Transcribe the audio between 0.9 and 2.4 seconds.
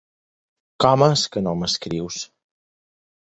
és que no m'escrius?